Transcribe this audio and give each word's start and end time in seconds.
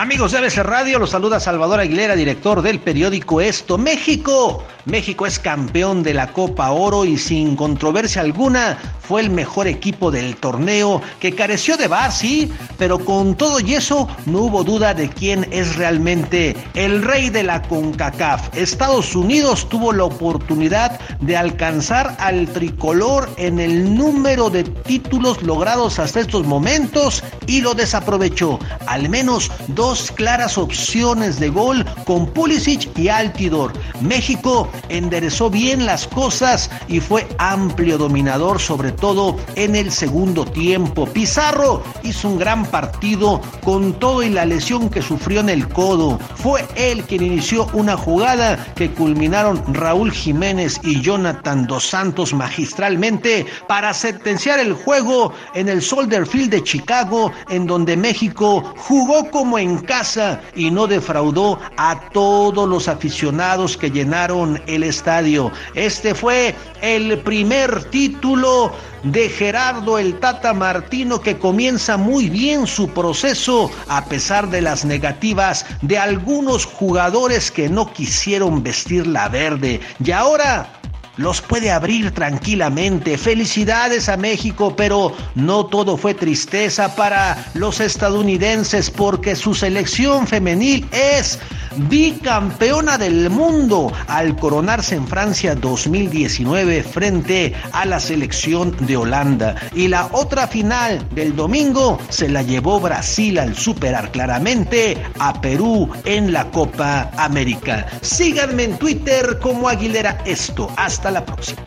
Amigos 0.00 0.32
de 0.32 0.38
ABC 0.38 0.56
Radio, 0.62 0.98
los 0.98 1.10
saluda 1.10 1.38
Salvador 1.38 1.78
Aguilera, 1.78 2.16
director 2.16 2.62
del 2.62 2.80
periódico 2.80 3.42
Esto 3.42 3.76
México. 3.76 4.64
México 4.86 5.26
es 5.26 5.38
campeón 5.38 6.02
de 6.02 6.14
la 6.14 6.32
Copa 6.32 6.70
Oro 6.70 7.04
y 7.04 7.18
sin 7.18 7.54
controversia 7.54 8.22
alguna 8.22 8.78
fue 9.02 9.20
el 9.20 9.30
mejor 9.30 9.66
equipo 9.66 10.10
del 10.10 10.36
torneo 10.36 11.02
que 11.18 11.34
careció 11.34 11.76
de 11.76 11.88
bar, 11.88 12.12
sí, 12.12 12.50
pero 12.78 12.98
con 12.98 13.34
todo 13.34 13.60
y 13.60 13.74
eso 13.74 14.08
no 14.24 14.38
hubo 14.42 14.64
duda 14.64 14.94
de 14.94 15.10
quién 15.10 15.46
es 15.50 15.76
realmente 15.76 16.56
el 16.74 17.02
rey 17.02 17.28
de 17.28 17.42
la 17.42 17.60
CONCACAF. 17.62 18.56
Estados 18.56 19.14
Unidos 19.14 19.68
tuvo 19.68 19.92
la 19.92 20.04
oportunidad 20.04 20.98
de 21.20 21.36
alcanzar 21.36 22.16
al 22.20 22.46
tricolor 22.48 23.28
en 23.36 23.58
el 23.58 23.96
número 23.96 24.48
de 24.48 24.62
títulos 24.62 25.42
logrados 25.42 25.98
hasta 25.98 26.20
estos 26.20 26.46
momentos 26.46 27.22
y 27.46 27.60
lo 27.60 27.74
desaprovechó. 27.74 28.60
Al 28.86 29.08
menos 29.08 29.50
dos 29.68 29.89
claras 30.16 30.56
opciones 30.56 31.40
de 31.40 31.48
gol 31.48 31.84
con 32.04 32.26
Pulisic 32.28 32.96
y 32.96 33.08
Altidor. 33.08 33.72
México 34.00 34.68
enderezó 34.88 35.50
bien 35.50 35.84
las 35.84 36.06
cosas 36.06 36.70
y 36.86 37.00
fue 37.00 37.26
amplio 37.38 37.98
dominador, 37.98 38.60
sobre 38.60 38.92
todo 38.92 39.36
en 39.56 39.74
el 39.74 39.90
segundo 39.90 40.44
tiempo. 40.44 41.06
Pizarro 41.06 41.82
hizo 42.04 42.28
un 42.28 42.38
gran 42.38 42.64
partido 42.66 43.40
con 43.64 43.94
todo 43.94 44.22
y 44.22 44.30
la 44.30 44.44
lesión 44.44 44.88
que 44.88 45.02
sufrió 45.02 45.40
en 45.40 45.48
el 45.48 45.68
codo. 45.68 46.20
Fue 46.36 46.64
él 46.76 47.02
quien 47.02 47.24
inició 47.24 47.66
una 47.72 47.96
jugada 47.96 48.64
que 48.76 48.90
culminaron 48.92 49.74
Raúl 49.74 50.12
Jiménez 50.12 50.78
y 50.84 51.00
Jonathan 51.00 51.66
Dos 51.66 51.88
Santos 51.88 52.32
magistralmente 52.32 53.44
para 53.66 53.92
sentenciar 53.92 54.60
el 54.60 54.72
juego 54.72 55.32
en 55.54 55.68
el 55.68 55.82
Soldier 55.82 56.26
Field 56.26 56.50
de 56.50 56.62
Chicago, 56.62 57.32
en 57.48 57.66
donde 57.66 57.96
México 57.96 58.72
jugó 58.76 59.28
como 59.30 59.58
en 59.70 59.78
casa 59.78 60.40
y 60.54 60.70
no 60.70 60.86
defraudó 60.86 61.58
a 61.76 62.10
todos 62.12 62.68
los 62.68 62.88
aficionados 62.88 63.76
que 63.76 63.90
llenaron 63.90 64.60
el 64.66 64.82
estadio. 64.82 65.52
Este 65.74 66.14
fue 66.14 66.54
el 66.82 67.18
primer 67.18 67.84
título 67.84 68.72
de 69.02 69.28
Gerardo 69.28 69.98
el 69.98 70.18
Tata 70.18 70.52
Martino 70.52 71.20
que 71.20 71.38
comienza 71.38 71.96
muy 71.96 72.28
bien 72.28 72.66
su 72.66 72.90
proceso 72.90 73.70
a 73.88 74.04
pesar 74.04 74.50
de 74.50 74.60
las 74.60 74.84
negativas 74.84 75.64
de 75.82 75.98
algunos 75.98 76.66
jugadores 76.66 77.50
que 77.50 77.68
no 77.68 77.92
quisieron 77.92 78.62
vestir 78.62 79.06
la 79.06 79.28
verde. 79.28 79.80
Y 80.04 80.10
ahora 80.10 80.68
los 81.16 81.40
puede 81.40 81.70
abrir 81.70 82.12
tranquilamente. 82.12 83.18
Felicidades 83.18 84.08
a 84.08 84.16
México, 84.16 84.74
pero 84.76 85.14
no 85.34 85.66
todo 85.66 85.96
fue 85.96 86.14
tristeza 86.14 86.94
para 86.96 87.46
los 87.54 87.80
estadounidenses 87.80 88.90
porque 88.90 89.36
su 89.36 89.54
selección 89.54 90.26
femenil 90.26 90.88
es 90.92 91.38
bicampeona 91.76 92.98
del 92.98 93.30
mundo 93.30 93.92
al 94.06 94.36
coronarse 94.36 94.94
en 94.94 95.06
Francia 95.06 95.54
2019 95.54 96.82
frente 96.82 97.54
a 97.72 97.84
la 97.84 98.00
selección 98.00 98.76
de 98.80 98.96
Holanda. 98.96 99.54
Y 99.74 99.88
la 99.88 100.08
otra 100.12 100.46
final 100.46 101.06
del 101.14 101.34
domingo 101.34 101.98
se 102.08 102.28
la 102.28 102.42
llevó 102.42 102.80
Brasil 102.80 103.38
al 103.38 103.56
superar 103.56 104.10
claramente 104.10 104.96
a 105.18 105.40
Perú 105.40 105.90
en 106.04 106.32
la 106.32 106.50
Copa 106.50 107.10
América. 107.16 107.86
Síganme 108.00 108.64
en 108.64 108.78
Twitter 108.78 109.38
como 109.40 109.68
Aguilera 109.68 110.22
Esto. 110.24 110.70
Hasta 110.76 111.10
la 111.10 111.24
próxima. 111.24 111.62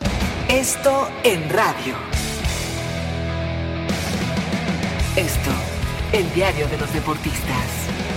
Esto 0.48 1.08
en 1.22 1.48
radio. 1.50 1.94
Esto, 5.16 5.50
el 6.12 6.32
diario 6.34 6.66
de 6.68 6.78
los 6.78 6.92
deportistas. 6.92 8.13